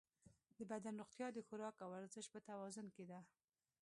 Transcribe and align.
د 0.57 0.59
بدن 0.71 0.93
روغتیا 1.01 1.27
د 1.33 1.37
خوراک 1.47 1.75
او 1.83 1.89
ورزش 1.95 2.25
په 2.33 2.39
توازن 2.49 2.87
کې 2.95 3.03
ده. 3.11 3.19